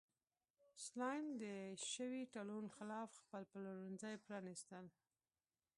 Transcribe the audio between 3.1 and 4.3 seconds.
خپل پلورنځي